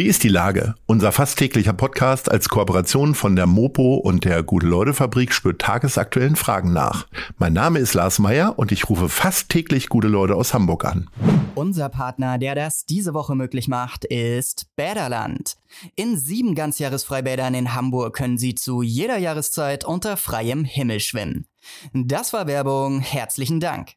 Wie 0.00 0.06
ist 0.06 0.22
die 0.22 0.30
Lage? 0.30 0.76
Unser 0.86 1.12
fast 1.12 1.38
täglicher 1.38 1.74
Podcast 1.74 2.30
als 2.30 2.48
Kooperation 2.48 3.14
von 3.14 3.36
der 3.36 3.44
Mopo 3.44 3.96
und 3.96 4.24
der 4.24 4.42
Gute-Leute-Fabrik 4.42 5.30
spürt 5.30 5.60
tagesaktuellen 5.60 6.36
Fragen 6.36 6.72
nach. 6.72 7.06
Mein 7.36 7.52
Name 7.52 7.80
ist 7.80 7.92
Lars 7.92 8.18
Meyer 8.18 8.58
und 8.58 8.72
ich 8.72 8.88
rufe 8.88 9.10
fast 9.10 9.50
täglich 9.50 9.90
gute 9.90 10.08
Leute 10.08 10.36
aus 10.36 10.54
Hamburg 10.54 10.86
an. 10.86 11.10
Unser 11.54 11.90
Partner, 11.90 12.38
der 12.38 12.54
das 12.54 12.86
diese 12.86 13.12
Woche 13.12 13.34
möglich 13.34 13.68
macht, 13.68 14.06
ist 14.06 14.68
Bäderland. 14.74 15.56
In 15.96 16.16
sieben 16.16 16.54
Ganzjahresfreibädern 16.54 17.52
in 17.52 17.74
Hamburg 17.74 18.16
können 18.16 18.38
Sie 18.38 18.54
zu 18.54 18.80
jeder 18.80 19.18
Jahreszeit 19.18 19.84
unter 19.84 20.16
freiem 20.16 20.64
Himmel 20.64 21.00
schwimmen. 21.00 21.44
Das 21.92 22.32
war 22.32 22.46
Werbung. 22.46 23.00
Herzlichen 23.00 23.60
Dank. 23.60 23.90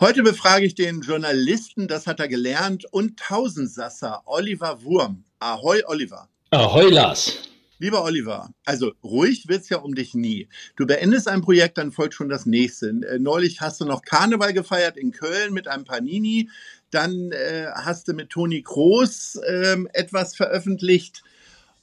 Heute 0.00 0.24
befrage 0.24 0.66
ich 0.66 0.74
den 0.74 1.02
Journalisten, 1.02 1.86
das 1.86 2.08
hat 2.08 2.18
er 2.18 2.26
gelernt, 2.26 2.84
und 2.90 3.16
Tausendsasser 3.20 4.22
Oliver 4.26 4.82
Wurm. 4.82 5.25
Ahoi, 5.38 5.82
Oliver. 5.86 6.28
Ahoi, 6.50 6.88
Lars. 6.88 7.38
Lieber 7.78 8.02
Oliver, 8.04 8.48
also 8.64 8.92
ruhig 9.04 9.48
wird's 9.48 9.68
ja 9.68 9.76
um 9.76 9.94
dich 9.94 10.14
nie. 10.14 10.48
Du 10.76 10.86
beendest 10.86 11.28
ein 11.28 11.42
Projekt, 11.42 11.76
dann 11.76 11.92
folgt 11.92 12.14
schon 12.14 12.30
das 12.30 12.46
nächste. 12.46 12.88
Äh, 12.88 13.18
neulich 13.18 13.60
hast 13.60 13.82
du 13.82 13.84
noch 13.84 14.00
Karneval 14.00 14.54
gefeiert 14.54 14.96
in 14.96 15.10
Köln 15.10 15.52
mit 15.52 15.68
einem 15.68 15.84
Panini. 15.84 16.48
Dann 16.90 17.32
äh, 17.32 17.66
hast 17.74 18.08
du 18.08 18.14
mit 18.14 18.30
Toni 18.30 18.62
Kroos 18.62 19.36
äh, 19.36 19.76
etwas 19.92 20.34
veröffentlicht. 20.34 21.22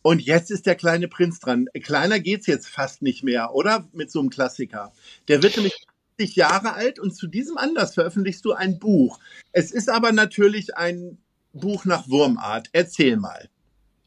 Und 0.01 0.20
jetzt 0.23 0.49
ist 0.49 0.65
der 0.65 0.76
kleine 0.76 1.07
Prinz 1.07 1.40
dran. 1.40 1.67
Kleiner 1.84 2.20
geht's 2.20 2.48
jetzt 2.48 2.67
fast 2.67 3.04
nicht 3.04 3.23
mehr, 3.23 3.54
oder? 3.54 3.88
Mit 3.93 4.12
so 4.12 4.20
einem 4.20 4.31
Klassiker. 4.31 4.91
Der 5.27 5.43
wird 5.43 5.57
nämlich 5.57 5.76
80 6.20 6.35
Jahre 6.35 6.73
alt 6.73 6.98
und 6.98 7.15
zu 7.15 7.27
diesem 7.27 7.57
Anlass 7.57 7.93
veröffentlichst 7.93 8.43
du 8.46 8.54
ein 8.54 8.79
Buch. 8.79 9.20
Es 9.51 9.71
ist 9.71 9.90
aber 9.90 10.12
natürlich 10.12 10.76
ein 10.76 11.20
Buch 11.54 11.85
nach 11.85 12.07
Wurmart. 12.09 12.68
Erzähl 12.73 13.18
mal. 13.18 13.49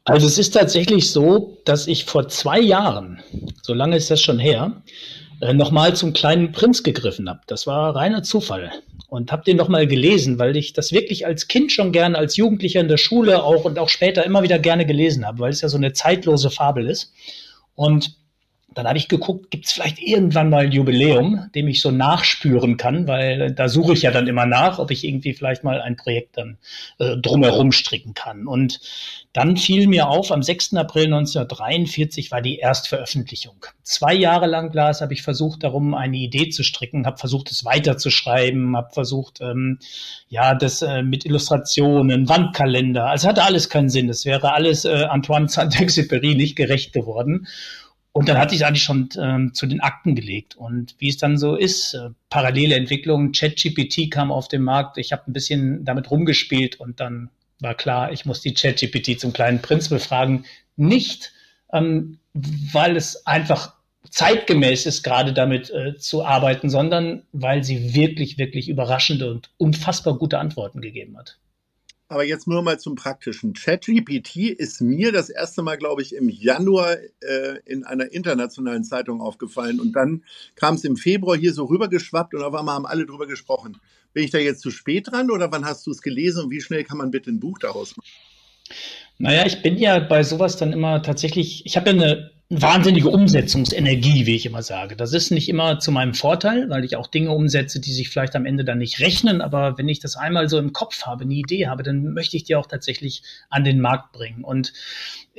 Also 0.03 0.27
es 0.27 0.37
ist 0.37 0.51
tatsächlich 0.51 1.11
so, 1.11 1.57
dass 1.65 1.87
ich 1.87 2.05
vor 2.05 2.29
zwei 2.29 2.59
Jahren, 2.59 3.21
so 3.61 3.73
lange 3.73 3.97
ist 3.97 4.09
das 4.09 4.21
schon 4.21 4.39
her, 4.39 4.81
äh, 5.41 5.53
nochmal 5.53 5.95
zum 5.95 6.13
kleinen 6.13 6.51
Prinz 6.51 6.83
gegriffen 6.83 7.29
habe. 7.29 7.41
Das 7.47 7.67
war 7.67 7.95
reiner 7.95 8.23
Zufall 8.23 8.71
und 9.09 9.31
habe 9.31 9.43
den 9.43 9.57
nochmal 9.57 9.87
gelesen, 9.87 10.39
weil 10.39 10.55
ich 10.55 10.73
das 10.73 10.91
wirklich 10.91 11.25
als 11.25 11.47
Kind 11.47 11.71
schon 11.71 11.91
gerne, 11.91 12.17
als 12.17 12.37
Jugendlicher 12.37 12.79
in 12.79 12.87
der 12.87 12.97
Schule 12.97 13.43
auch 13.43 13.65
und 13.65 13.79
auch 13.79 13.89
später 13.89 14.25
immer 14.25 14.43
wieder 14.43 14.59
gerne 14.59 14.85
gelesen 14.85 15.25
habe, 15.25 15.39
weil 15.39 15.51
es 15.51 15.61
ja 15.61 15.69
so 15.69 15.77
eine 15.77 15.93
zeitlose 15.93 16.49
Fabel 16.49 16.87
ist. 16.89 17.13
Und 17.75 18.15
dann 18.77 18.87
habe 18.87 18.99
ich 18.99 19.07
geguckt, 19.07 19.49
gibt 19.49 19.65
es 19.65 19.71
vielleicht 19.71 19.99
irgendwann 19.99 20.51
mal 20.51 20.65
ein 20.65 20.71
Jubiläum, 20.71 21.49
dem 21.55 21.67
ich 21.67 21.81
so 21.81 21.89
nachspüren 21.89 22.77
kann, 22.77 23.07
weil 23.07 23.51
da 23.51 23.69
suche 23.69 23.93
ich 23.93 24.03
ja 24.03 24.11
dann 24.11 24.27
immer 24.27 24.45
nach, 24.45 24.77
ob 24.77 24.91
ich 24.91 25.03
irgendwie 25.03 25.33
vielleicht 25.33 25.63
mal 25.63 25.81
ein 25.81 25.95
Projekt 25.95 26.37
dann 26.37 26.59
äh, 26.99 27.17
drumherum 27.17 27.71
stricken 27.71 28.13
kann. 28.13 28.45
Und 28.45 28.79
dann 29.33 29.57
fiel 29.57 29.87
mir 29.87 30.09
auf, 30.09 30.31
am 30.31 30.43
6. 30.43 30.75
April 30.75 31.05
1943 31.05 32.29
war 32.29 32.43
die 32.43 32.59
Erstveröffentlichung. 32.59 33.65
Zwei 33.81 34.13
Jahre 34.13 34.45
lang, 34.45 34.69
Glas, 34.69 35.01
habe 35.01 35.13
ich 35.13 35.23
versucht, 35.23 35.63
darum 35.63 35.95
eine 35.95 36.17
Idee 36.17 36.49
zu 36.49 36.63
stricken, 36.63 37.07
habe 37.07 37.17
versucht, 37.17 37.49
es 37.49 37.65
weiterzuschreiben, 37.65 38.77
habe 38.77 38.93
versucht, 38.93 39.41
ähm, 39.41 39.79
ja, 40.29 40.53
das 40.53 40.83
äh, 40.83 41.01
mit 41.01 41.25
Illustrationen, 41.25 42.29
Wandkalender, 42.29 43.07
also 43.07 43.27
hatte 43.27 43.43
alles 43.43 43.69
keinen 43.69 43.89
Sinn. 43.89 44.07
Es 44.07 44.23
wäre 44.25 44.53
alles 44.53 44.85
äh, 44.85 45.05
Antoine 45.09 45.49
Saint-Exupéry 45.49 46.35
nicht 46.35 46.55
gerecht 46.55 46.93
geworden. 46.93 47.47
Und 48.17 48.27
dann 48.27 48.39
hatte 48.39 48.55
ich 48.55 48.61
es 48.61 48.67
eigentlich 48.67 48.83
schon 48.83 49.09
ähm, 49.19 49.53
zu 49.53 49.67
den 49.67 49.79
Akten 49.79 50.15
gelegt. 50.15 50.55
Und 50.55 50.95
wie 50.97 51.09
es 51.09 51.17
dann 51.17 51.37
so 51.37 51.55
ist, 51.55 51.93
äh, 51.93 52.09
parallele 52.31 52.75
Entwicklungen, 52.75 53.31
ChatGPT 53.31 54.09
kam 54.09 54.31
auf 54.31 54.47
den 54.47 54.63
Markt, 54.63 54.97
ich 54.97 55.11
habe 55.11 55.23
ein 55.27 55.33
bisschen 55.33 55.85
damit 55.85 56.09
rumgespielt 56.09 56.79
und 56.79 56.99
dann 56.99 57.29
war 57.59 57.75
klar, 57.75 58.11
ich 58.11 58.25
muss 58.25 58.41
die 58.41 58.55
ChatGPT 58.55 59.19
zum 59.19 59.33
kleinen 59.33 59.61
Prinz 59.61 59.89
befragen. 59.89 60.45
Nicht, 60.75 61.31
ähm, 61.71 62.17
weil 62.33 62.97
es 62.97 63.27
einfach 63.27 63.75
zeitgemäß 64.09 64.87
ist, 64.87 65.03
gerade 65.03 65.31
damit 65.31 65.69
äh, 65.69 65.95
zu 65.97 66.25
arbeiten, 66.25 66.71
sondern 66.71 67.21
weil 67.33 67.63
sie 67.63 67.93
wirklich, 67.93 68.39
wirklich 68.39 68.67
überraschende 68.67 69.29
und 69.29 69.51
unfassbar 69.57 70.17
gute 70.17 70.39
Antworten 70.39 70.81
gegeben 70.81 71.17
hat. 71.19 71.37
Aber 72.09 72.23
jetzt 72.23 72.47
nur 72.47 72.61
mal 72.61 72.79
zum 72.79 72.95
Praktischen. 72.95 73.53
ChatGPT 73.53 74.37
ist 74.37 74.79
mir 74.79 75.11
das 75.11 75.29
erste 75.29 75.61
Mal, 75.61 75.77
glaube 75.77 76.01
ich, 76.01 76.15
im 76.15 76.29
Januar 76.29 76.95
äh, 77.19 77.59
in 77.65 77.83
einer 77.83 78.11
internationalen 78.13 78.85
Zeitung 78.85 79.19
aufgefallen. 79.19 79.81
Und 79.81 79.93
dann 79.93 80.23
kam 80.55 80.75
es 80.75 80.85
im 80.85 80.95
Februar 80.95 81.35
hier 81.35 81.53
so 81.53 81.65
rübergeschwappt 81.65 82.33
und 82.33 82.43
auf 82.43 82.53
einmal 82.53 82.75
haben 82.75 82.85
alle 82.85 83.05
drüber 83.05 83.27
gesprochen. 83.27 83.77
Bin 84.13 84.23
ich 84.23 84.31
da 84.31 84.37
jetzt 84.37 84.61
zu 84.61 84.71
spät 84.71 85.11
dran 85.11 85.29
oder 85.29 85.51
wann 85.51 85.65
hast 85.65 85.85
du 85.85 85.91
es 85.91 86.01
gelesen 86.01 86.45
und 86.45 86.51
wie 86.51 86.61
schnell 86.61 86.85
kann 86.85 86.97
man 86.97 87.11
bitte 87.11 87.29
ein 87.29 87.41
Buch 87.41 87.59
daraus 87.59 87.97
machen? 87.97 88.07
Naja, 89.17 89.45
ich 89.45 89.61
bin 89.61 89.77
ja 89.77 89.99
bei 89.99 90.23
sowas 90.23 90.57
dann 90.57 90.71
immer 90.71 91.01
tatsächlich, 91.01 91.65
ich 91.65 91.75
habe 91.75 91.89
ja 91.89 91.95
eine 91.95 92.31
wahnsinnige 92.49 93.09
Umsetzungsenergie, 93.09 94.25
wie 94.25 94.35
ich 94.35 94.45
immer 94.45 94.63
sage. 94.63 94.95
Das 94.95 95.11
ist 95.11 95.31
nicht 95.31 95.49
immer 95.49 95.79
zu 95.79 95.91
meinem 95.91 96.13
Vorteil, 96.13 96.69
weil 96.69 96.85
ich 96.85 96.95
auch 96.95 97.07
Dinge 97.07 97.31
umsetze, 97.31 97.81
die 97.81 97.91
sich 97.91 98.09
vielleicht 98.09 98.37
am 98.37 98.45
Ende 98.45 98.63
dann 98.63 98.77
nicht 98.77 98.99
rechnen. 98.99 99.41
Aber 99.41 99.77
wenn 99.77 99.89
ich 99.89 99.99
das 99.99 100.15
einmal 100.15 100.47
so 100.47 100.57
im 100.57 100.71
Kopf 100.71 101.03
habe, 101.03 101.25
eine 101.25 101.33
Idee 101.33 101.67
habe, 101.67 101.83
dann 101.83 102.13
möchte 102.13 102.37
ich 102.37 102.45
die 102.45 102.55
auch 102.55 102.67
tatsächlich 102.67 103.23
an 103.49 103.65
den 103.65 103.81
Markt 103.81 104.13
bringen. 104.13 104.45
Und 104.45 104.71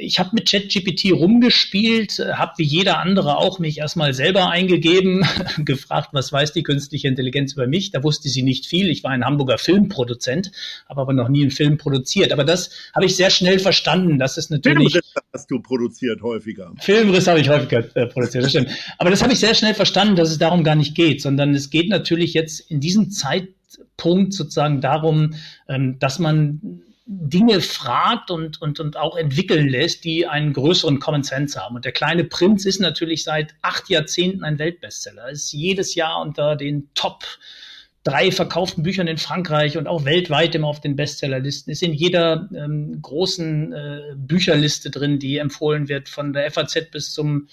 ich 0.01 0.21
habe 0.21 0.31
mit 0.33 0.49
ChatGPT 0.49 1.13
rumgespielt, 1.13 2.25
habe 2.33 2.53
wie 2.59 2.65
jeder 2.65 3.01
andere 3.01 3.37
auch 3.37 3.59
mich 3.59 3.79
erstmal 3.79 4.15
selber 4.15 4.49
eingegeben, 4.49 5.27
gefragt, 5.65 6.11
was 6.13 6.33
weiß 6.33 6.53
die 6.53 6.63
künstliche 6.63 7.09
Intelligenz 7.09 7.55
über 7.55 7.67
mich. 7.67 7.91
Da 7.91 8.05
wusste 8.05 8.29
sie 8.29 8.43
nicht 8.43 8.67
viel. 8.67 8.91
Ich 8.91 9.03
war 9.03 9.11
ein 9.11 9.25
Hamburger 9.25 9.59
Filmproduzent, 9.59 10.53
habe 10.89 11.01
aber 11.01 11.13
noch 11.13 11.29
nie 11.29 11.43
einen 11.43 11.51
Film 11.51 11.79
produziert. 11.79 12.33
Aber 12.33 12.45
das 12.45 12.71
habe 12.95 13.07
ich 13.07 13.17
sehr 13.17 13.31
schnell 13.31 13.59
verstanden. 13.59 14.19
Das 14.19 14.39
ist 14.39 14.51
natürlich. 14.51 14.93
Filmriss 14.93 15.15
hast 15.33 15.51
du 15.51 15.61
produziert 15.61 16.23
häufiger. 16.23 16.73
Filmriss 16.79 17.27
habe 17.27 17.41
ich 17.41 17.49
häufiger 17.49 17.85
äh, 17.97 18.07
produziert, 18.07 18.45
das 18.45 18.51
stimmt. 18.53 18.71
Aber 18.99 19.11
das 19.11 19.23
habe 19.23 19.33
ich 19.33 19.41
sehr 19.41 19.55
schnell 19.55 19.75
verstanden, 19.75 20.15
dass 20.15 20.31
es 20.31 20.39
darum 20.39 20.63
gar 20.63 20.77
nicht 20.77 20.95
geht, 20.95 21.21
sondern 21.21 21.55
es 21.55 21.71
geht 21.71 21.89
natürlich 21.89 22.35
jetzt 22.35 22.61
in 22.71 22.79
diesem 22.79 23.11
Zeitpunkt 23.11 24.33
sozusagen 24.33 24.81
darum, 24.81 25.35
ähm, 25.69 25.99
dass 25.99 26.21
man 26.21 26.83
Dinge 27.11 27.63
fragt 27.63 28.31
und, 28.31 28.61
und, 28.61 28.81
und 28.81 28.99
auch 28.99 29.17
entwickeln 29.17 29.67
lässt, 29.67 30.05
die 30.05 30.27
einen 30.27 30.53
größeren 30.53 31.01
Common 31.01 31.23
Sense 31.23 31.59
haben. 31.59 31.75
Und 31.75 31.87
der 31.87 31.93
kleine 31.93 32.25
Prinz 32.25 32.67
ist 32.67 32.81
natürlich 32.81 33.25
seit 33.25 33.55
acht 33.63 33.89
Jahrzehnten 33.89 34.45
ein 34.45 34.59
Weltbestseller. 34.59 35.31
Ist 35.31 35.53
jedes 35.53 35.95
Jahr 35.95 36.21
unter 36.21 36.55
den 36.55 36.91
Top 36.95 37.25
drei 38.05 38.31
verkauften 38.31 38.83
Büchern 38.83 39.07
in 39.07 39.17
Frankreich 39.17 39.79
und 39.79 39.87
auch 39.87 40.05
weltweit 40.05 40.55
immer 40.55 40.69
auf 40.69 40.83
den 40.83 40.97
Bestsellerlisten. 40.97 41.73
Ist 41.73 41.83
in 41.83 41.95
jeder 41.95 42.49
ähm, 42.55 43.01
großen 43.01 43.73
äh, 43.73 44.01
Bücherliste 44.15 44.91
drin, 44.91 45.19
die 45.19 45.39
empfohlen 45.39 45.89
wird, 45.89 46.11
von 46.11 46.35
der 46.35 46.51
FAZ 46.51 46.91
bis 46.91 47.13
zum 47.13 47.49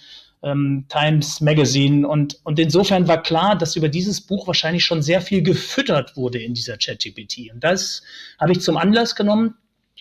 ähm, 0.45 0.85
Times 0.87 1.41
Magazine. 1.41 2.07
Und, 2.07 2.39
und 2.43 2.59
insofern 2.59 3.07
war 3.07 3.21
klar, 3.21 3.57
dass 3.57 3.75
über 3.75 3.89
dieses 3.89 4.21
Buch 4.21 4.47
wahrscheinlich 4.47 4.85
schon 4.85 5.01
sehr 5.01 5.19
viel 5.19 5.41
gefüttert 5.41 6.15
wurde 6.15 6.41
in 6.41 6.53
dieser 6.53 6.77
ChatGPT. 6.77 7.51
Und 7.51 7.63
das 7.63 8.03
habe 8.39 8.51
ich 8.51 8.61
zum 8.61 8.77
Anlass 8.77 9.15
genommen 9.15 9.55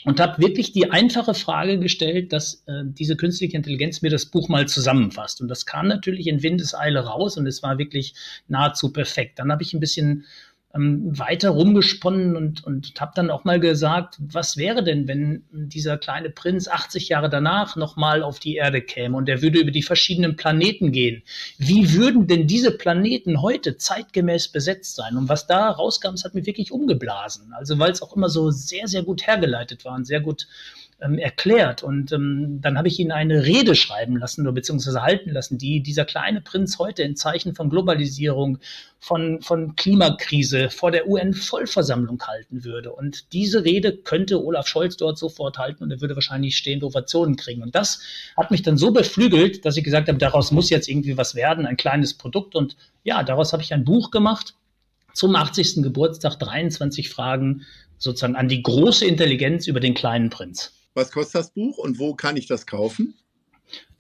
und 0.05 0.21
habe 0.21 0.43
wirklich 0.43 0.73
die 0.73 0.91
einfache 0.91 1.33
Frage 1.33 1.79
gestellt, 1.79 2.33
dass 2.33 2.63
äh, 2.67 2.83
diese 2.85 3.17
künstliche 3.17 3.57
Intelligenz 3.57 4.03
mir 4.03 4.11
das 4.11 4.27
Buch 4.27 4.49
mal 4.49 4.69
zusammenfasst. 4.69 5.41
Und 5.41 5.49
das 5.49 5.65
kam 5.65 5.89
natürlich 5.89 6.27
in 6.27 6.43
Windeseile 6.43 7.01
raus 7.01 7.39
und 7.39 7.47
es 7.47 7.63
war 7.63 7.79
wirklich 7.79 8.15
nahezu 8.47 8.93
perfekt. 8.93 9.39
Dann 9.39 9.51
habe 9.51 9.63
ich 9.63 9.73
ein 9.73 9.81
bisschen 9.81 10.27
ähm, 10.75 11.19
weiter 11.19 11.51
rumgesponnen 11.51 12.37
und, 12.37 12.65
und 12.65 13.01
habe 13.01 13.13
dann 13.15 13.31
auch 13.31 13.45
mal 13.45 13.61
gesagt, 13.61 14.17
was 14.19 14.57
wäre 14.57 14.83
denn, 14.83 15.07
wenn 15.07 15.45
dieser 15.51 15.99
kleine 15.99 16.31
Prinz 16.31 16.69
80 16.69 17.09
Jahre 17.09 17.31
danach 17.31 17.77
nochmal 17.77 18.23
auf 18.23 18.39
die 18.41 18.57
Erde 18.57 18.83
käme 18.83 19.17
und 19.17 19.29
er 19.29 19.43
würde 19.43 19.61
über 19.61 19.71
die 19.71 19.83
verschiedenen 19.83 20.37
Planeten 20.37 20.93
gehen? 20.93 21.23
Wie 21.59 21.93
würden 21.95 22.27
denn 22.27 22.47
diese 22.47 22.73
Planeten 22.73 23.41
heute 23.41 23.77
zeitgemäß 23.77 24.49
besetzt 24.49 24.97
sein? 24.97 25.17
Und 25.17 25.29
was 25.29 25.47
da 25.47 25.71
rauskam, 25.71 26.13
das 26.13 26.25
hat 26.25 26.35
mich 26.35 26.47
wirklich 26.47 26.73
umgeblasen. 26.73 27.53
Also 27.53 27.79
weil 27.79 27.93
es 27.93 28.03
auch 28.03 28.17
immer 28.17 28.29
so 28.29 28.51
sehr, 28.51 28.89
sehr 28.89 29.03
gut 29.03 29.27
hergeleitet 29.27 29.85
war 29.85 29.95
und 29.95 30.07
sehr 30.07 30.21
gut 30.21 30.49
ähm, 31.05 31.19
erklärt. 31.19 31.83
Und 31.83 32.13
ähm, 32.13 32.61
dann 32.61 32.79
habe 32.79 32.89
ich 32.89 32.99
ihn 32.99 33.13
eine 33.13 33.45
Rede 33.45 33.75
schreiben 33.75 34.17
lassen 34.17 34.43
oder 34.43 34.53
beziehungsweise 34.53 35.03
halten 35.03 35.31
lassen, 35.31 35.59
die 35.59 35.81
dieser 35.81 36.05
kleine 36.05 36.41
Prinz 36.41 36.79
heute 36.79 37.03
in 37.03 37.15
Zeichen 37.15 37.55
von 37.55 37.69
Globalisierung, 37.69 38.59
von, 38.99 39.43
von 39.43 39.77
Klimakrise 39.77 40.71
vor 40.71 40.91
der 40.91 41.07
UN-Vollversammlung 41.07 42.23
halten 42.23 42.65
würde. 42.65 42.93
Und 42.93 43.33
diese 43.35 43.65
Rede 43.65 43.97
könnte 43.97 44.43
Olaf 44.43 44.67
Scholz 44.67 44.97
dort 44.97 45.19
sofort 45.19 45.59
halten 45.59 45.85
und 45.85 45.91
er 45.91 46.01
würde 46.01 46.15
wahrscheinlich 46.15 46.57
stehende 46.57 46.87
Ovationen 46.87 47.37
kriegen. 47.37 47.63
Und 47.63 47.75
das 47.75 48.01
hat 48.37 48.51
mich 48.51 48.63
dann 48.63 48.79
so 48.79 48.91
beflügelt, 48.91 49.65
dass 49.67 49.77
ich 49.77 49.85
gesagt 49.85 50.09
habe, 50.09 50.19
daraus 50.19 50.53
muss 50.53 50.71
jetzt 50.71 50.89
irgendwie 50.89 51.19
was 51.19 51.35
werden, 51.35 51.67
ein 51.67 51.77
kleines 51.77 52.15
Produkt. 52.15 52.55
Und 52.55 52.77
ja, 53.03 53.23
daraus 53.23 53.53
habe 53.53 53.63
ich 53.63 53.75
ein 53.75 53.85
Buch 53.85 54.11
gemacht 54.11 54.55
zum 55.13 55.37
80. 55.37 55.83
Geburtstag, 55.83 56.39
23 56.39 57.11
Fragen 57.11 57.67
sozusagen 57.99 58.37
an 58.37 58.49
die 58.49 58.63
große 58.63 59.07
Intelligenz 59.07 59.67
über 59.67 59.81
den 59.81 59.95
kleinen 59.95 60.31
Prinz. 60.31 60.73
Was 60.95 61.11
kostet 61.11 61.35
das 61.37 61.51
Buch 61.51 61.79
und 61.79 61.99
wo 61.99 62.15
kann 62.15 62.37
ich 62.37 62.47
das 62.47 62.67
kaufen? 62.67 63.15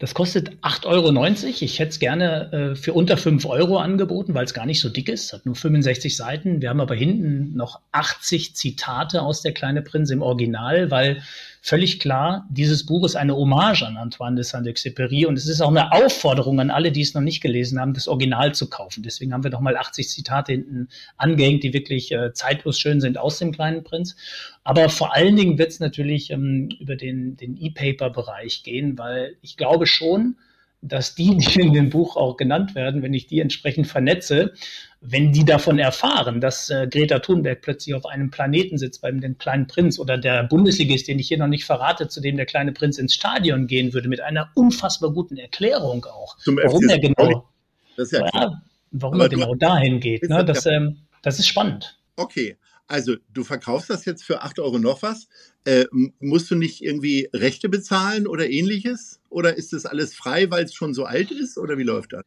Das 0.04 0.12
kostet 0.12 0.50
8,90 0.60 0.84
Euro. 0.84 1.64
Ich 1.64 1.78
hätte 1.78 1.88
es 1.88 1.98
gerne 1.98 2.52
äh, 2.52 2.76
für 2.76 2.92
unter 2.92 3.16
5 3.16 3.46
Euro 3.46 3.78
angeboten, 3.78 4.34
weil 4.34 4.44
es 4.44 4.52
gar 4.52 4.66
nicht 4.66 4.82
so 4.82 4.90
dick 4.90 5.08
ist. 5.08 5.32
Hat 5.32 5.46
nur 5.46 5.54
65 5.54 6.14
Seiten. 6.14 6.60
Wir 6.60 6.68
haben 6.68 6.82
aber 6.82 6.94
hinten 6.94 7.56
noch 7.56 7.80
80 7.92 8.54
Zitate 8.54 9.22
aus 9.22 9.40
Der 9.40 9.52
kleine 9.52 9.80
Prinz 9.80 10.10
im 10.10 10.20
Original, 10.20 10.90
weil 10.90 11.22
völlig 11.62 11.98
klar, 11.98 12.46
dieses 12.50 12.84
Buch 12.84 13.06
ist 13.06 13.16
eine 13.16 13.34
Hommage 13.34 13.84
an 13.84 13.96
Antoine 13.96 14.36
de 14.36 14.44
Saint-Exupéry 14.44 15.24
und 15.24 15.38
es 15.38 15.48
ist 15.48 15.62
auch 15.62 15.70
eine 15.70 15.92
Aufforderung 15.92 16.60
an 16.60 16.70
alle, 16.70 16.92
die 16.92 17.00
es 17.00 17.14
noch 17.14 17.22
nicht 17.22 17.40
gelesen 17.40 17.80
haben, 17.80 17.94
das 17.94 18.06
Original 18.06 18.54
zu 18.54 18.68
kaufen. 18.68 19.02
Deswegen 19.02 19.32
haben 19.32 19.44
wir 19.44 19.50
nochmal 19.50 19.78
80 19.78 20.06
Zitate 20.10 20.52
hinten 20.52 20.88
angehängt, 21.16 21.62
die 21.62 21.72
wirklich 21.72 22.12
äh, 22.12 22.34
zeitlos 22.34 22.78
schön 22.78 23.00
sind 23.00 23.16
aus 23.16 23.38
dem 23.38 23.50
kleinen 23.50 23.82
Prinz. 23.82 24.14
Aber 24.62 24.90
vor 24.90 25.14
allen 25.14 25.36
Dingen 25.36 25.56
wird 25.56 25.70
es 25.70 25.80
natürlich 25.80 26.30
ähm, 26.30 26.68
über 26.78 26.96
den, 26.96 27.38
den 27.38 27.56
E-Paper-Bereich 27.56 28.62
gehen, 28.62 28.98
weil 28.98 29.36
ich 29.40 29.56
glaube 29.56 29.86
schon, 29.94 30.36
dass 30.82 31.14
die, 31.14 31.36
die 31.36 31.60
in 31.60 31.72
dem 31.72 31.90
Buch 31.90 32.16
auch 32.16 32.36
genannt 32.36 32.74
werden, 32.74 33.02
wenn 33.02 33.14
ich 33.14 33.26
die 33.26 33.40
entsprechend 33.40 33.86
vernetze, 33.86 34.52
wenn 35.00 35.32
die 35.32 35.44
davon 35.44 35.78
erfahren, 35.78 36.40
dass 36.40 36.70
äh, 36.70 36.86
Greta 36.90 37.18
Thunberg 37.18 37.60
plötzlich 37.62 37.94
auf 37.94 38.06
einem 38.06 38.30
Planeten 38.30 38.78
sitzt 38.78 39.02
beim 39.02 39.20
den 39.20 39.38
kleinen 39.38 39.66
Prinz 39.66 39.98
oder 39.98 40.18
der 40.18 40.44
Bundesligist, 40.44 41.08
den 41.08 41.18
ich 41.18 41.28
hier 41.28 41.38
noch 41.38 41.46
nicht 41.46 41.64
verrate, 41.64 42.08
zu 42.08 42.20
dem 42.20 42.36
der 42.36 42.46
kleine 42.46 42.72
Prinz 42.72 42.98
ins 42.98 43.14
Stadion 43.14 43.66
gehen 43.66 43.92
würde, 43.92 44.08
mit 44.08 44.20
einer 44.20 44.50
unfassbar 44.54 45.10
guten 45.12 45.36
Erklärung 45.36 46.04
auch, 46.04 46.38
Zum 46.38 46.56
warum 46.56 46.88
er 46.88 46.98
genau, 46.98 47.48
ja 47.96 48.26
ja, 48.32 48.62
warum 48.92 49.20
er 49.20 49.28
genau 49.28 49.54
dahin 49.54 50.00
geht. 50.00 50.28
Ne? 50.28 50.44
Das, 50.44 50.66
ähm, 50.66 50.98
das 51.22 51.38
ist 51.38 51.46
spannend. 51.46 51.98
Okay, 52.16 52.56
also 52.86 53.14
du 53.32 53.44
verkaufst 53.44 53.90
das 53.90 54.04
jetzt 54.04 54.24
für 54.24 54.42
8 54.42 54.58
Euro 54.60 54.78
noch 54.78 55.02
was. 55.02 55.28
Äh, 55.64 55.86
musst 56.20 56.50
du 56.50 56.54
nicht 56.54 56.82
irgendwie 56.82 57.28
Rechte 57.32 57.68
bezahlen 57.68 58.26
oder 58.26 58.48
ähnliches? 58.48 59.20
Oder 59.30 59.56
ist 59.56 59.72
das 59.72 59.86
alles 59.86 60.14
frei, 60.14 60.50
weil 60.50 60.64
es 60.64 60.74
schon 60.74 60.94
so 60.94 61.04
alt 61.04 61.30
ist? 61.30 61.56
Oder 61.58 61.78
wie 61.78 61.82
läuft 61.82 62.12
das? 62.12 62.22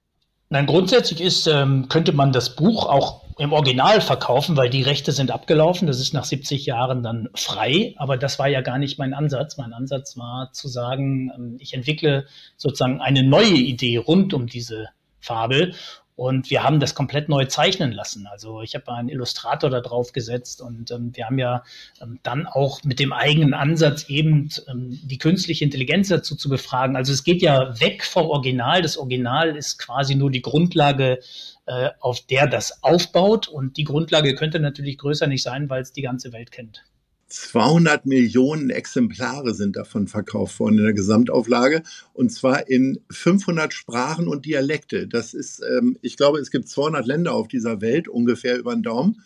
Nein, 0.49 0.65
grundsätzlich 0.65 1.19
ist, 1.19 1.45
ähm, 1.47 1.89
könnte 1.89 2.13
man 2.13 2.31
das 2.31 2.55
Buch 2.55 2.85
auch 2.85 3.25
im 3.37 3.51
Original 3.51 3.99
verkaufen, 3.99 4.55
weil 4.55 4.69
die 4.69 4.81
Rechte 4.81 5.11
sind 5.11 5.29
abgelaufen. 5.29 5.87
Das 5.87 5.99
ist 5.99 6.13
nach 6.13 6.23
70 6.23 6.65
Jahren 6.65 7.03
dann 7.03 7.29
frei. 7.35 7.93
Aber 7.97 8.17
das 8.17 8.39
war 8.39 8.47
ja 8.47 8.61
gar 8.61 8.77
nicht 8.77 8.97
mein 8.97 9.13
Ansatz. 9.13 9.57
Mein 9.57 9.73
Ansatz 9.73 10.17
war 10.17 10.51
zu 10.53 10.69
sagen, 10.69 11.31
ähm, 11.35 11.57
ich 11.59 11.73
entwickle 11.73 12.25
sozusagen 12.55 13.01
eine 13.01 13.23
neue 13.23 13.55
Idee 13.55 13.97
rund 13.97 14.33
um 14.33 14.47
diese 14.47 14.87
Fabel 15.19 15.73
und 16.17 16.49
wir 16.49 16.63
haben 16.63 16.79
das 16.79 16.95
komplett 16.95 17.29
neu 17.29 17.45
zeichnen 17.45 17.91
lassen. 17.91 18.25
Also 18.25 18.63
ich 18.63 18.73
habe 18.73 18.91
einen 18.91 19.07
Illustrator 19.07 19.69
da 19.69 19.81
drauf 19.81 20.13
gesetzt 20.13 20.61
und 20.61 20.89
ähm, 20.89 21.15
wir 21.15 21.27
haben 21.27 21.37
ja 21.37 21.63
ähm, 22.01 22.19
dann 22.23 22.47
auch 22.47 22.83
mit 22.83 22.99
dem 22.99 23.13
eigenen 23.13 23.53
Ansatz 23.53 24.09
eben 24.09 24.49
ähm, 24.67 24.99
die 25.03 25.19
künstliche 25.19 25.63
Intelligenz 25.63 26.07
dazu 26.07 26.35
zu 26.35 26.49
befragen. 26.49 26.95
Also 26.95 27.13
es 27.13 27.23
geht 27.23 27.43
ja 27.43 27.79
weg 27.79 28.03
vom 28.03 28.25
Original. 28.25 28.81
Das 28.81 28.97
Original 28.97 29.55
ist 29.55 29.77
quasi 29.77 30.15
nur 30.15 30.31
die 30.31 30.41
Grundlage, 30.41 31.19
äh, 31.67 31.91
auf 31.99 32.21
der 32.21 32.47
das 32.47 32.81
aufbaut. 32.81 33.47
Und 33.47 33.77
die 33.77 33.83
Grundlage 33.83 34.33
könnte 34.33 34.59
natürlich 34.59 34.97
größer 34.97 35.27
nicht 35.27 35.43
sein, 35.43 35.69
weil 35.69 35.83
es 35.83 35.93
die 35.93 36.01
ganze 36.01 36.33
Welt 36.33 36.51
kennt. 36.51 36.83
200 37.29 38.05
Millionen 38.05 38.69
Exemplare 38.69 39.53
sind 39.53 39.75
davon 39.75 40.07
verkauft 40.07 40.59
worden 40.59 40.77
in 40.77 40.83
der 40.85 40.93
Gesamtauflage 40.93 41.83
und 42.13 42.31
zwar 42.31 42.69
in 42.69 42.99
500 43.11 43.73
Sprachen 43.73 44.27
und 44.27 44.45
Dialekte. 44.45 45.07
Das 45.07 45.33
ist, 45.33 45.61
ähm, 45.61 45.97
ich 46.01 46.15
glaube, 46.15 46.39
es 46.39 46.51
gibt 46.51 46.69
200 46.69 47.05
Länder 47.05 47.33
auf 47.33 47.47
dieser 47.47 47.81
Welt, 47.81 48.07
ungefähr 48.07 48.57
über 48.57 48.73
den 48.73 48.83
Daumen. 48.83 49.23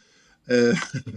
Äh, 0.47 0.73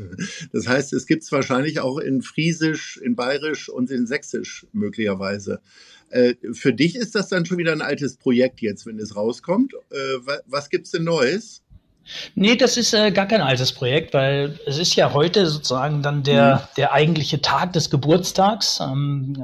das 0.52 0.68
heißt, 0.68 0.92
es 0.92 1.06
gibt 1.06 1.22
es 1.22 1.32
wahrscheinlich 1.32 1.80
auch 1.80 1.98
in 1.98 2.22
Friesisch, 2.22 2.98
in 2.98 3.16
Bayerisch 3.16 3.68
und 3.68 3.90
in 3.90 4.06
Sächsisch 4.06 4.66
möglicherweise. 4.72 5.60
Äh, 6.10 6.34
für 6.52 6.72
dich 6.72 6.96
ist 6.96 7.14
das 7.14 7.28
dann 7.28 7.46
schon 7.46 7.58
wieder 7.58 7.72
ein 7.72 7.82
altes 7.82 8.16
Projekt 8.16 8.60
jetzt, 8.60 8.86
wenn 8.86 8.98
es 8.98 9.16
rauskommt. 9.16 9.74
Äh, 9.90 10.36
was 10.46 10.70
gibt's 10.70 10.90
denn 10.90 11.04
Neues? 11.04 11.63
Nee, 12.34 12.56
das 12.56 12.76
ist 12.76 12.92
äh, 12.92 13.10
gar 13.10 13.26
kein 13.26 13.40
altes 13.40 13.72
Projekt, 13.72 14.12
weil 14.12 14.58
es 14.66 14.78
ist 14.78 14.94
ja 14.94 15.12
heute 15.12 15.46
sozusagen 15.46 16.02
dann 16.02 16.22
der, 16.22 16.56
mhm. 16.56 16.60
der 16.76 16.92
eigentliche 16.92 17.40
Tag 17.40 17.72
des 17.72 17.90
Geburtstags, 17.90 18.78
ähm, 18.80 19.36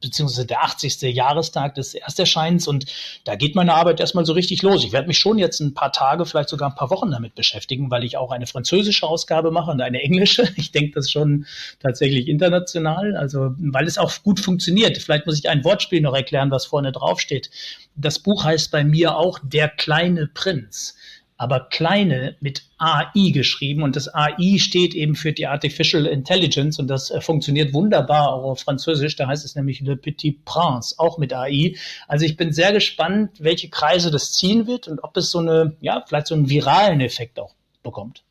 beziehungsweise 0.00 0.46
der 0.46 0.62
80. 0.62 1.02
Jahrestag 1.02 1.74
des 1.74 1.94
Ersterscheins 1.94 2.68
und 2.68 2.86
da 3.24 3.34
geht 3.34 3.56
meine 3.56 3.74
Arbeit 3.74 3.98
erstmal 4.00 4.24
so 4.24 4.34
richtig 4.34 4.62
los. 4.62 4.84
Ich 4.84 4.92
werde 4.92 5.08
mich 5.08 5.18
schon 5.18 5.38
jetzt 5.38 5.60
ein 5.60 5.74
paar 5.74 5.92
Tage, 5.92 6.26
vielleicht 6.26 6.48
sogar 6.48 6.70
ein 6.70 6.76
paar 6.76 6.90
Wochen 6.90 7.10
damit 7.10 7.34
beschäftigen, 7.34 7.90
weil 7.90 8.04
ich 8.04 8.16
auch 8.16 8.30
eine 8.30 8.46
französische 8.46 9.06
Ausgabe 9.06 9.50
mache 9.50 9.70
und 9.70 9.80
eine 9.80 10.00
englische. 10.00 10.46
Ich 10.56 10.72
denke 10.72 10.92
das 10.94 11.10
schon 11.10 11.46
tatsächlich 11.80 12.28
international, 12.28 13.14
also 13.16 13.54
weil 13.58 13.86
es 13.86 13.98
auch 13.98 14.12
gut 14.22 14.40
funktioniert. 14.40 14.98
Vielleicht 14.98 15.26
muss 15.26 15.38
ich 15.38 15.48
ein 15.48 15.64
Wortspiel 15.64 16.00
noch 16.00 16.14
erklären, 16.14 16.50
was 16.50 16.66
vorne 16.66 16.92
drauf 16.92 17.20
steht. 17.20 17.50
Das 17.94 18.18
Buch 18.18 18.44
heißt 18.44 18.70
bei 18.70 18.84
mir 18.84 19.16
auch 19.16 19.38
Der 19.42 19.68
kleine 19.68 20.26
Prinz 20.26 20.96
aber 21.36 21.68
kleine 21.70 22.36
mit 22.40 22.64
AI 22.78 23.30
geschrieben 23.30 23.82
und 23.82 23.96
das 23.96 24.12
AI 24.12 24.58
steht 24.58 24.94
eben 24.94 25.14
für 25.14 25.32
die 25.32 25.46
Artificial 25.46 26.06
Intelligence 26.06 26.78
und 26.78 26.88
das 26.88 27.10
äh, 27.10 27.20
funktioniert 27.20 27.74
wunderbar 27.74 28.32
auch 28.32 28.44
auf 28.44 28.60
Französisch, 28.60 29.16
da 29.16 29.26
heißt 29.26 29.44
es 29.44 29.54
nämlich 29.54 29.80
Le 29.80 29.96
Petit 29.96 30.44
Prince, 30.44 30.94
auch 30.98 31.18
mit 31.18 31.32
AI. 31.32 31.76
Also 32.08 32.24
ich 32.24 32.36
bin 32.36 32.52
sehr 32.52 32.72
gespannt, 32.72 33.32
welche 33.38 33.68
Kreise 33.68 34.10
das 34.10 34.32
ziehen 34.32 34.66
wird 34.66 34.88
und 34.88 35.00
ob 35.04 35.16
es 35.16 35.30
so 35.30 35.38
eine, 35.38 35.76
ja, 35.80 36.02
vielleicht 36.06 36.28
so 36.28 36.34
einen 36.34 36.48
viralen 36.48 37.00
Effekt 37.00 37.38
auch 37.38 37.54
bekommt. 37.82 38.22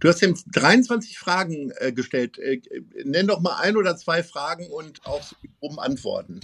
Du 0.00 0.08
hast 0.08 0.22
ihm 0.22 0.36
23 0.52 1.18
Fragen 1.18 1.72
äh, 1.78 1.92
gestellt. 1.92 2.38
Äh, 2.38 2.60
nenn 3.04 3.28
doch 3.28 3.40
mal 3.40 3.56
ein 3.60 3.76
oder 3.76 3.96
zwei 3.96 4.22
Fragen 4.22 4.66
und 4.66 5.06
auch 5.06 5.22
groben 5.60 5.78
Antworten. 5.78 6.40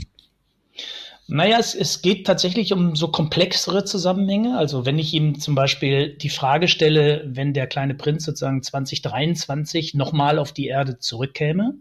Naja, 1.31 1.59
es, 1.59 1.75
es 1.75 2.01
geht 2.01 2.27
tatsächlich 2.27 2.73
um 2.73 2.97
so 2.97 3.09
komplexere 3.09 3.85
Zusammenhänge. 3.85 4.57
Also 4.57 4.87
wenn 4.87 4.99
ich 4.99 5.13
ihm 5.13 5.39
zum 5.39 5.55
Beispiel 5.55 6.15
die 6.17 6.31
Frage 6.31 6.69
stelle, 6.69 7.23
wenn 7.27 7.53
der 7.53 7.67
kleine 7.67 7.95
Prinz 7.95 8.25
sozusagen 8.25 8.63
2023 8.63 9.93
nochmal 9.93 10.39
auf 10.39 10.53
die 10.53 10.69
Erde 10.69 10.99
zurückkäme 10.99 11.75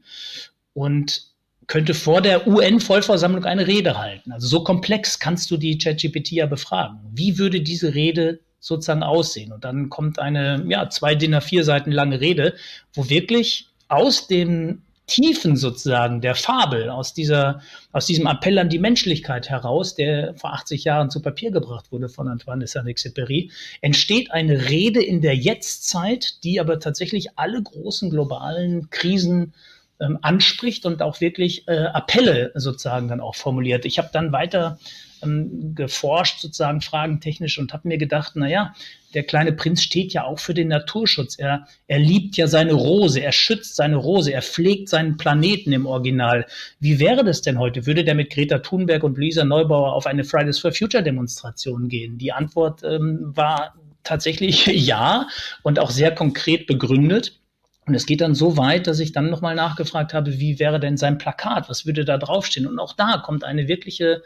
und 0.74 1.28
könnte 1.68 1.94
vor 1.94 2.22
der 2.22 2.46
UN-Vollversammlung 2.46 3.46
eine 3.46 3.68
Rede 3.68 3.98
halten. 3.98 4.34
Also 4.34 4.48
so 4.48 4.64
komplex 4.66 5.18
kannst 5.18 5.50
du 5.50 5.56
die 5.56 5.78
ChatGPT 5.78 6.32
ja 6.32 6.46
befragen. 6.46 7.00
Wie 7.14 7.38
würde 7.38 7.62
diese 7.62 7.96
Rede 7.96 8.42
sozusagen 8.60 9.04
aussehen? 9.04 9.54
Und 9.54 9.64
dann 9.64 9.90
kommt 9.90 10.20
eine, 10.20 10.66
ja, 10.68 10.90
zwei 10.90 11.16
DIN 11.16 11.36
A4 11.36 11.64
Seiten 11.64 11.92
lange 11.94 12.20
Rede, 12.20 12.54
wo 12.94 13.10
wirklich 13.10 13.70
aus 13.88 14.28
den 14.28 14.82
Tiefen 15.08 15.56
sozusagen 15.56 16.20
der 16.20 16.36
Fabel, 16.36 16.90
aus, 16.90 17.14
dieser, 17.14 17.62
aus 17.94 18.06
diesem 18.06 18.28
Appell 18.28 18.60
an 18.60 18.70
die 18.70 18.78
Menschlichkeit 18.78 19.50
heraus, 19.50 19.96
der 19.96 20.36
vor 20.36 20.54
80 20.54 20.84
Jahren 20.84 21.10
zu 21.10 21.22
Papier 21.22 21.52
gebracht 21.52 21.92
wurde 21.92 22.10
von 22.10 22.28
Antoine 22.28 22.60
de 22.60 22.68
Saint-Exupéry, 22.68 23.50
entsteht 23.82 24.32
eine 24.32 24.70
Rede 24.70 25.02
in 25.02 25.22
der 25.22 25.36
Jetztzeit, 25.36 26.44
die 26.44 26.60
aber 26.60 26.80
tatsächlich 26.80 27.30
alle 27.38 27.64
großen 27.64 28.10
globalen 28.10 28.90
Krisen 28.90 29.54
ähm, 30.02 30.20
anspricht 30.22 30.86
und 30.86 31.02
auch 31.02 31.22
wirklich 31.22 31.68
äh, 31.68 31.86
Appelle 31.86 32.52
sozusagen 32.56 33.08
dann 33.08 33.22
auch 33.22 33.36
formuliert. 33.36 33.86
Ich 33.86 33.98
habe 33.98 34.10
dann 34.12 34.34
weiter 34.34 34.78
ähm, 35.24 35.76
geforscht, 35.76 36.42
sozusagen 36.42 36.82
fragentechnisch 36.82 37.58
und 37.60 37.74
habe 37.74 37.88
mir 37.88 37.98
gedacht, 37.98 38.36
naja, 38.36 38.74
der 39.14 39.24
kleine 39.24 39.54
Prinz 39.54 39.82
steht 39.82 40.14
ja 40.14 40.26
auch 40.26 40.40
für 40.40 40.54
den 40.54 40.68
Naturschutz. 40.68 41.40
Er, 41.40 41.68
er 41.88 42.00
liebt 42.00 42.38
ja 42.38 42.48
seine 42.48 42.74
Rose, 42.74 43.20
er 43.20 43.32
schützt 43.32 43.76
seine 43.76 43.96
Rose, 43.96 44.32
er 44.32 44.42
pflegt 44.42 44.90
seinen 44.90 45.18
Planeten 45.18 45.72
im 45.72 45.86
Original. 45.86 46.46
Wie 46.80 47.00
wäre 47.00 47.24
das 47.24 47.42
denn 47.42 47.58
heute? 47.58 47.86
Würde 47.86 48.04
der 48.04 48.16
mit 48.16 48.32
Greta 48.32 48.60
Thunberg 48.60 49.04
und 49.04 49.18
Luisa 49.18 49.44
Neubauer 49.44 49.94
auf 49.94 50.06
eine 50.06 50.24
Fridays 50.24 50.60
for 50.60 50.72
Future 50.72 51.04
Demonstration 51.04 51.88
gehen? 51.88 52.18
Die 52.18 52.34
Antwort 52.34 52.84
ähm, 52.84 53.32
war 53.36 53.76
tatsächlich 54.04 54.66
ja 54.68 55.28
und 55.64 55.80
auch 55.80 55.90
sehr 55.90 56.14
konkret 56.14 56.68
begründet. 56.68 57.40
Und 57.86 57.96
es 57.96 58.06
geht 58.06 58.20
dann 58.20 58.36
so 58.36 58.58
weit, 58.58 58.86
dass 58.86 59.00
ich 59.00 59.14
dann 59.14 59.30
nochmal 59.30 59.56
nachgefragt 59.56 60.14
habe, 60.14 60.40
wie 60.40 60.60
wäre 60.60 60.80
denn 60.80 60.98
sein 60.98 61.18
Plakat? 61.18 61.70
Was 61.70 61.86
würde 61.86 62.04
da 62.04 62.18
draufstehen? 62.18 62.68
Und 62.68 62.80
auch 62.80 62.94
da 62.94 63.18
kommt 63.18 63.46
eine 63.46 63.70
wirkliche 63.70 64.24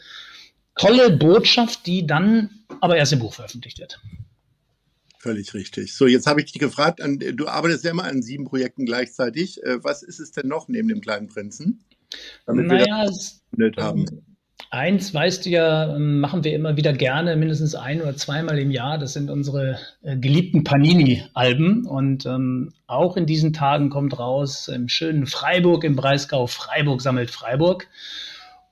tolle 0.82 1.12
Botschaft, 1.12 1.86
die 1.86 2.08
dann 2.08 2.50
aber 2.80 2.98
erst 2.98 3.14
im 3.14 3.20
Buch 3.20 3.34
veröffentlicht 3.34 3.80
wird. 3.80 4.00
Völlig 5.20 5.54
richtig. 5.54 5.94
So, 5.94 6.08
jetzt 6.08 6.26
habe 6.26 6.42
ich 6.42 6.52
dich 6.52 6.60
gefragt, 6.60 7.00
du 7.00 7.48
arbeitest 7.48 7.86
ja 7.86 7.92
immer 7.92 8.06
an 8.06 8.24
sieben 8.24 8.46
Projekten 8.46 8.86
gleichzeitig. 8.86 9.64
Äh, 9.64 9.84
was 9.84 10.02
ist 10.02 10.20
es 10.20 10.32
denn 10.32 10.48
noch 10.48 10.68
neben 10.68 10.88
dem 10.88 11.00
kleinen 11.00 11.28
Prinzen? 11.28 11.84
Damit 12.48 12.66
naja, 12.66 13.08
wir 13.52 13.72
das 13.72 13.84
haben. 13.84 14.06
Eins 14.72 15.14
weißt 15.14 15.46
du 15.46 15.50
ja, 15.50 15.98
machen 16.00 16.44
wir 16.44 16.56
immer 16.56 16.78
wieder 16.78 16.94
gerne, 16.94 17.36
mindestens 17.36 17.76
ein 17.76 18.02
oder 18.02 18.16
zweimal 18.16 18.58
im 18.58 18.72
Jahr. 18.72 18.98
Das 18.98 19.14
sind 19.14 19.30
unsere 19.30 19.78
äh, 20.02 20.18
geliebten 20.18 20.64
Panini-Alben. 20.64 21.86
Und 21.86 22.26
ähm, 22.26 22.74
auch 22.88 23.18
in 23.18 23.26
diesen 23.26 23.54
Tagen 23.54 23.90
kommt 23.90 24.18
raus 24.18 24.70
im 24.70 24.88
schönen 24.88 25.28
Freiburg 25.28 25.84
im 25.84 25.96
Breisgau, 25.96 26.48
Freiburg 26.48 27.02
sammelt 27.02 27.32
Freiburg. 27.32 27.88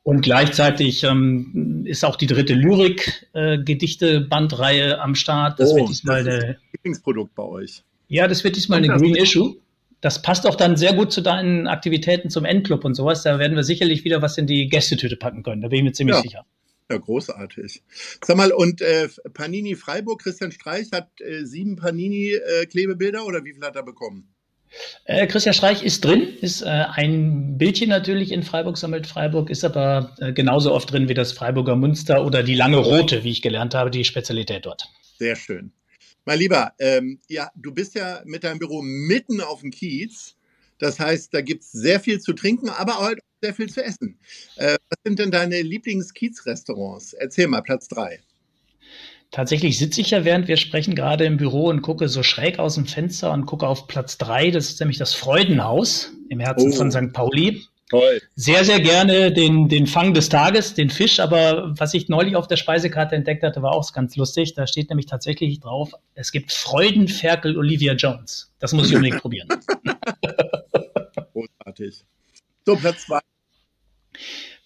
Und 0.09 0.21
gleichzeitig 0.21 1.03
ähm, 1.03 1.83
ist 1.85 2.03
auch 2.03 2.15
die 2.15 2.25
dritte 2.25 2.55
Lyrik-Gedichte-Bandreihe 2.55 4.93
äh, 4.93 4.95
am 4.95 5.13
Start. 5.13 5.59
Das 5.59 5.69
oh, 5.69 5.75
wird 5.75 5.89
diesmal 5.89 6.23
das 6.23 6.39
der 6.39 6.57
Lieblingsprodukt 6.73 7.35
bei 7.35 7.43
euch. 7.43 7.83
Ja, 8.07 8.27
das 8.27 8.43
wird 8.43 8.55
diesmal 8.55 8.79
eine 8.79 8.87
Green 8.87 9.13
Issue. 9.13 9.57
Das 10.01 10.23
passt 10.23 10.47
auch 10.47 10.55
dann 10.55 10.77
sehr 10.77 10.93
gut 10.93 11.11
zu 11.11 11.21
deinen 11.21 11.67
Aktivitäten 11.67 12.31
zum 12.31 12.43
Endclub 12.43 12.85
und 12.85 12.95
sowas. 12.95 13.21
Da 13.21 13.37
werden 13.37 13.55
wir 13.55 13.63
sicherlich 13.63 14.03
wieder 14.03 14.23
was 14.23 14.35
in 14.39 14.47
die 14.47 14.67
Gästetüte 14.67 15.15
packen 15.15 15.43
können. 15.43 15.61
Da 15.61 15.67
bin 15.67 15.77
ich 15.77 15.83
mir 15.83 15.91
ziemlich 15.91 16.15
ja. 16.15 16.21
sicher. 16.23 16.43
Ja, 16.89 16.97
großartig. 16.97 17.83
Sag 18.25 18.35
mal, 18.35 18.51
und 18.51 18.81
äh, 18.81 19.09
Panini 19.35 19.75
Freiburg, 19.75 20.23
Christian 20.23 20.51
Streich 20.51 20.87
hat 20.91 21.21
äh, 21.21 21.45
sieben 21.45 21.75
Panini-Klebebilder 21.75 23.19
äh, 23.19 23.25
oder 23.25 23.45
wie 23.45 23.53
viel 23.53 23.61
hat 23.61 23.75
er 23.75 23.83
bekommen? 23.83 24.27
Äh, 25.05 25.27
Christian 25.27 25.53
Streich 25.53 25.83
ist 25.83 26.05
drin, 26.05 26.37
ist 26.41 26.61
äh, 26.61 26.65
ein 26.65 27.57
Bildchen 27.57 27.89
natürlich 27.89 28.31
in 28.31 28.43
Freiburg 28.43 28.77
sammelt 28.77 29.07
Freiburg, 29.07 29.49
ist 29.49 29.63
aber 29.63 30.15
äh, 30.19 30.31
genauso 30.33 30.73
oft 30.73 30.91
drin 30.91 31.09
wie 31.09 31.13
das 31.13 31.31
Freiburger 31.31 31.75
Münster 31.75 32.25
oder 32.25 32.43
die 32.43 32.55
lange 32.55 32.77
rote, 32.77 33.23
wie 33.23 33.31
ich 33.31 33.41
gelernt 33.41 33.73
habe, 33.73 33.91
die 33.91 34.03
Spezialität 34.03 34.65
dort. 34.65 34.87
Sehr 35.17 35.35
schön. 35.35 35.71
Mein 36.25 36.39
Lieber, 36.39 36.73
ähm, 36.79 37.19
ja, 37.27 37.49
du 37.55 37.73
bist 37.73 37.95
ja 37.95 38.21
mit 38.25 38.43
deinem 38.43 38.59
Büro 38.59 38.81
mitten 38.81 39.41
auf 39.41 39.61
dem 39.61 39.71
Kiez. 39.71 40.35
Das 40.77 40.99
heißt, 40.99 41.33
da 41.33 41.41
gibt 41.41 41.63
es 41.63 41.71
sehr 41.71 41.99
viel 41.99 42.19
zu 42.19 42.33
trinken, 42.33 42.69
aber 42.69 42.99
auch 42.99 43.11
sehr 43.41 43.53
viel 43.53 43.69
zu 43.69 43.83
essen. 43.83 44.17
Äh, 44.55 44.77
was 44.89 44.99
sind 45.03 45.19
denn 45.19 45.31
deine 45.31 45.61
Lieblings-Kiez-Restaurants? 45.61 47.13
Erzähl 47.13 47.47
mal, 47.47 47.61
Platz 47.61 47.87
drei. 47.87 48.19
Tatsächlich 49.31 49.77
sitze 49.77 50.01
ich 50.01 50.09
ja, 50.09 50.25
während 50.25 50.47
wir 50.47 50.57
sprechen, 50.57 50.95
gerade 50.95 51.25
im 51.25 51.37
Büro 51.37 51.67
und 51.67 51.83
gucke 51.83 52.09
so 52.09 52.23
schräg 52.23 52.57
aus 52.57 52.75
dem 52.75 52.87
Fenster 52.87 53.31
und 53.31 53.45
gucke 53.45 53.67
auf 53.67 53.87
Platz 53.87 54.17
drei. 54.17 54.49
Das 54.49 54.69
ist 54.69 54.79
nämlich 54.79 54.97
das 54.97 55.13
Freudenhaus 55.13 56.11
im 56.29 56.39
Herzen 56.39 56.71
oh. 56.71 56.75
von 56.75 56.91
St. 56.91 57.13
Pauli. 57.13 57.63
Toll. 57.89 58.21
Sehr, 58.35 58.63
sehr 58.65 58.79
gerne 58.79 59.31
den, 59.31 59.67
den 59.67 59.87
Fang 59.87 60.13
des 60.13 60.29
Tages, 60.29 60.75
den 60.75 60.89
Fisch. 60.89 61.19
Aber 61.19 61.73
was 61.77 61.93
ich 61.93 62.07
neulich 62.07 62.35
auf 62.35 62.47
der 62.47 62.55
Speisekarte 62.55 63.15
entdeckt 63.15 63.43
hatte, 63.43 63.61
war 63.61 63.73
auch 63.73 63.91
ganz 63.93 64.15
lustig. 64.15 64.53
Da 64.53 64.67
steht 64.67 64.89
nämlich 64.89 65.07
tatsächlich 65.07 65.59
drauf, 65.59 65.93
es 66.13 66.31
gibt 66.31 66.51
Freudenferkel 66.51 67.57
Olivia 67.57 67.93
Jones. 67.93 68.53
Das 68.59 68.73
muss 68.73 68.89
ich 68.89 68.95
unbedingt 68.95 69.21
probieren. 69.21 69.47
Großartig. 71.33 72.03
So, 72.65 72.75
Platz 72.75 73.05
zwei. 73.05 73.19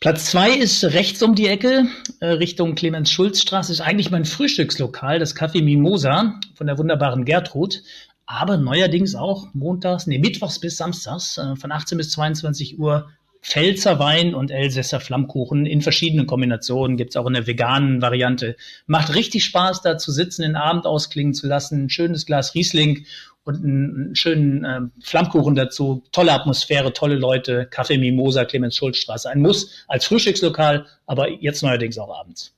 Platz 0.04 0.26
zwei 0.26 0.52
ist 0.52 0.84
rechts 0.84 1.24
um 1.24 1.34
die 1.34 1.48
Ecke, 1.48 1.88
äh, 2.20 2.26
Richtung 2.26 2.76
Clemens-Schulz-Straße, 2.76 3.72
ist 3.72 3.80
eigentlich 3.80 4.12
mein 4.12 4.26
Frühstückslokal, 4.26 5.18
das 5.18 5.34
Café 5.34 5.64
Mimosa 5.64 6.42
von 6.56 6.68
der 6.68 6.78
wunderbaren 6.78 7.24
Gertrud. 7.24 7.82
Aber 8.26 8.58
neuerdings 8.58 9.16
auch 9.16 9.48
montags, 9.54 10.06
nee, 10.06 10.20
mittwochs 10.20 10.60
bis 10.60 10.76
samstags 10.76 11.38
äh, 11.38 11.56
von 11.56 11.72
18 11.72 11.98
bis 11.98 12.10
22 12.10 12.80
Uhr 12.80 13.12
Pfälzer 13.42 13.98
Wein 13.98 14.36
und 14.36 14.52
Elsässer 14.52 15.00
Flammkuchen 15.00 15.66
in 15.66 15.82
verschiedenen 15.82 16.28
Kombinationen, 16.28 16.98
gibt's 16.98 17.16
auch 17.16 17.28
in 17.28 17.34
der 17.36 17.48
veganen 17.48 18.02
Variante. 18.02 18.58
Macht 18.88 19.16
richtig 19.16 19.46
Spaß, 19.46 19.84
da 19.84 19.98
zu 19.98 20.12
sitzen, 20.12 20.42
den 20.42 20.58
Abend 20.58 20.86
ausklingen 20.86 21.34
zu 21.34 21.48
lassen, 21.48 21.86
ein 21.86 21.90
schönes 21.90 22.26
Glas 22.26 22.56
Riesling 22.56 23.06
und 23.46 23.64
einen 23.64 24.16
schönen 24.16 24.64
äh, 24.64 24.82
Flammkuchen 25.02 25.56
dazu. 25.56 26.04
Tolle 26.12 26.32
Atmosphäre, 26.32 26.94
tolle 26.94 27.16
Leute, 27.16 27.68
Kaffee 27.70 27.98
Mimosa, 27.98 28.46
Clemens-Schulz-Straße. 28.46 29.30
Ein 29.30 29.42
Muss 29.42 29.86
als 29.88 30.06
Frühstückslokal, 30.06 30.86
aber 31.06 31.30
jetzt 31.30 31.62
neuerdings 31.62 31.98
auch 31.98 32.18
abends. 32.18 32.54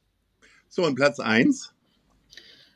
So, 0.69 0.83
und 0.83 0.95
Platz 0.95 1.19
eins. 1.19 1.71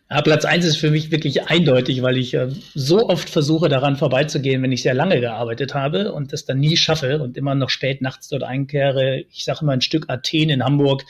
Ja, 0.10 0.22
Platz 0.24 0.44
eins 0.44 0.66
ist 0.66 0.78
für 0.78 0.90
mich 0.90 1.12
wirklich 1.12 1.48
eindeutig, 1.50 2.02
weil 2.02 2.18
ich 2.18 2.34
äh, 2.34 2.50
so 2.74 3.10
oft 3.10 3.30
versuche, 3.30 3.70
daran 3.70 3.96
vorbeizugehen, 3.96 4.64
wenn 4.64 4.72
ich 4.72 4.82
sehr 4.82 4.96
lange 4.96 5.20
gearbeitet 5.20 5.76
habe 5.76 6.12
und 6.12 6.34
das 6.34 6.46
dann 6.46 6.60
nie 6.60 6.78
schaffe 6.78 7.22
und 7.22 7.38
immer 7.38 7.54
noch 7.54 7.70
spät 7.70 8.02
nachts 8.02 8.28
dort 8.30 8.42
einkehre. 8.42 9.24
Ich 9.32 9.44
sage 9.44 9.60
immer 9.62 9.74
ein 9.74 9.82
Stück 9.82 10.10
Athen 10.10 10.50
in 10.50 10.64
Hamburg. 10.64 11.04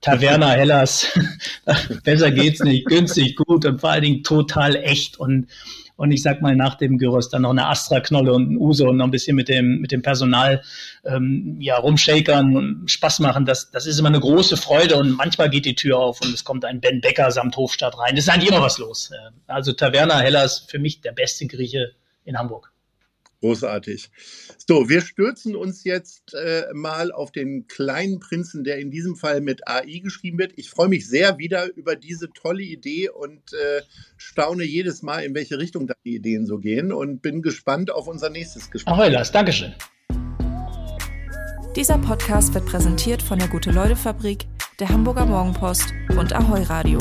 Taverna 0.00 0.52
Hellas, 0.52 1.08
besser 2.04 2.30
geht's 2.30 2.60
nicht, 2.60 2.86
günstig, 2.86 3.36
gut 3.36 3.66
und 3.66 3.80
vor 3.80 3.90
allen 3.90 4.02
Dingen 4.02 4.22
total 4.22 4.76
echt 4.76 5.18
und 5.18 5.48
und 5.98 6.12
ich 6.12 6.22
sag 6.22 6.40
mal 6.40 6.54
nach 6.54 6.76
dem 6.76 6.96
Gyros 6.96 7.28
dann 7.28 7.42
noch 7.42 7.50
eine 7.50 7.66
Astra-Knolle 7.66 8.32
und 8.32 8.52
ein 8.52 8.56
Uso 8.56 8.88
und 8.88 8.98
noch 8.98 9.06
ein 9.06 9.10
bisschen 9.10 9.34
mit 9.34 9.48
dem, 9.48 9.80
mit 9.80 9.90
dem 9.90 10.00
Personal 10.00 10.62
ähm, 11.04 11.56
ja, 11.58 11.76
rumshakern 11.76 12.56
und 12.56 12.88
Spaß 12.88 13.18
machen. 13.18 13.44
Das, 13.44 13.72
das 13.72 13.84
ist 13.84 13.98
immer 13.98 14.08
eine 14.08 14.20
große 14.20 14.56
Freude 14.56 14.96
und 14.96 15.10
manchmal 15.10 15.50
geht 15.50 15.64
die 15.64 15.74
Tür 15.74 15.98
auf 15.98 16.20
und 16.22 16.32
es 16.32 16.44
kommt 16.44 16.64
ein 16.64 16.80
Ben 16.80 17.00
Becker 17.00 17.32
samt 17.32 17.56
Hofstadt 17.56 17.98
rein. 17.98 18.16
Es 18.16 18.28
ist 18.28 18.28
eigentlich 18.28 18.50
immer 18.50 18.62
was 18.62 18.78
los. 18.78 19.10
Also 19.48 19.72
Taverna 19.72 20.20
Hellas 20.20 20.66
für 20.68 20.78
mich 20.78 21.00
der 21.00 21.10
beste 21.10 21.48
Grieche 21.48 21.90
in 22.24 22.38
Hamburg. 22.38 22.70
Großartig. 23.40 24.10
So, 24.66 24.88
wir 24.88 25.00
stürzen 25.00 25.54
uns 25.54 25.84
jetzt 25.84 26.34
äh, 26.34 26.64
mal 26.74 27.12
auf 27.12 27.30
den 27.30 27.68
kleinen 27.68 28.18
Prinzen, 28.18 28.64
der 28.64 28.78
in 28.78 28.90
diesem 28.90 29.14
Fall 29.14 29.40
mit 29.40 29.68
AI 29.68 30.00
geschrieben 30.02 30.38
wird. 30.38 30.52
Ich 30.56 30.70
freue 30.70 30.88
mich 30.88 31.08
sehr 31.08 31.38
wieder 31.38 31.72
über 31.76 31.94
diese 31.94 32.30
tolle 32.32 32.64
Idee 32.64 33.10
und 33.10 33.52
äh, 33.52 33.82
staune 34.16 34.64
jedes 34.64 35.02
Mal, 35.02 35.20
in 35.20 35.34
welche 35.34 35.58
Richtung 35.58 35.86
da 35.86 35.94
die 36.04 36.16
Ideen 36.16 36.46
so 36.46 36.58
gehen 36.58 36.90
und 36.92 37.22
bin 37.22 37.40
gespannt 37.42 37.92
auf 37.92 38.08
unser 38.08 38.28
nächstes 38.28 38.70
Gespräch. 38.70 38.92
Ahoi, 38.92 39.08
Lars, 39.08 39.30
Dankeschön. 39.30 39.72
Dieser 41.76 41.98
Podcast 41.98 42.54
wird 42.54 42.66
präsentiert 42.66 43.22
von 43.22 43.38
der 43.38 43.46
Gute-Leute-Fabrik, 43.46 44.46
der 44.80 44.88
Hamburger 44.88 45.26
Morgenpost 45.26 45.94
und 46.18 46.32
Ahoi 46.32 46.62
Radio. 46.64 46.98